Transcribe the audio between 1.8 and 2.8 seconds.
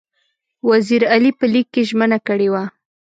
ژمنه کړې وه.